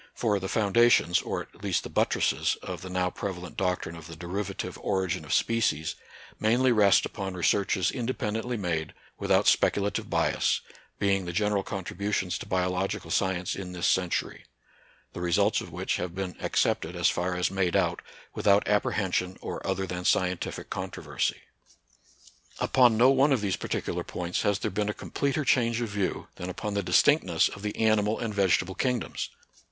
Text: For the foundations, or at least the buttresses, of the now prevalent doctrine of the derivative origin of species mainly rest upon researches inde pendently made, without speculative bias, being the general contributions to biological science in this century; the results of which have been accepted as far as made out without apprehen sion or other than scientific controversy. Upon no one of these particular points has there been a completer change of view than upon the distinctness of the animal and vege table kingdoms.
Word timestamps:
For 0.15 0.39
the 0.39 0.49
foundations, 0.49 1.21
or 1.21 1.43
at 1.43 1.63
least 1.63 1.83
the 1.83 1.89
buttresses, 1.89 2.55
of 2.63 2.81
the 2.81 2.89
now 2.89 3.11
prevalent 3.11 3.55
doctrine 3.55 3.95
of 3.95 4.07
the 4.07 4.15
derivative 4.15 4.75
origin 4.81 5.23
of 5.23 5.31
species 5.31 5.93
mainly 6.39 6.71
rest 6.71 7.05
upon 7.05 7.35
researches 7.35 7.91
inde 7.91 8.17
pendently 8.17 8.57
made, 8.57 8.95
without 9.19 9.45
speculative 9.45 10.09
bias, 10.09 10.61
being 10.97 11.25
the 11.25 11.31
general 11.31 11.61
contributions 11.61 12.39
to 12.39 12.47
biological 12.47 13.11
science 13.11 13.55
in 13.55 13.73
this 13.73 13.85
century; 13.85 14.45
the 15.13 15.21
results 15.21 15.61
of 15.61 15.71
which 15.71 15.97
have 15.97 16.15
been 16.15 16.35
accepted 16.41 16.95
as 16.95 17.07
far 17.07 17.35
as 17.35 17.51
made 17.51 17.75
out 17.75 18.01
without 18.33 18.65
apprehen 18.67 19.13
sion 19.13 19.37
or 19.39 19.61
other 19.67 19.85
than 19.85 20.03
scientific 20.03 20.71
controversy. 20.71 21.41
Upon 22.57 22.97
no 22.97 23.11
one 23.11 23.31
of 23.31 23.41
these 23.41 23.55
particular 23.55 24.03
points 24.03 24.41
has 24.41 24.57
there 24.57 24.71
been 24.71 24.89
a 24.89 24.95
completer 24.95 25.45
change 25.45 25.79
of 25.79 25.89
view 25.89 26.27
than 26.37 26.49
upon 26.49 26.73
the 26.73 26.81
distinctness 26.81 27.49
of 27.49 27.61
the 27.61 27.77
animal 27.77 28.17
and 28.17 28.33
vege 28.33 28.57
table 28.61 28.73
kingdoms. 28.73 29.29